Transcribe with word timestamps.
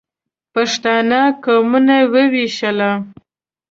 پښتانه 0.53 1.21
قومونه 1.43 1.97
ووېشله. 2.13 2.91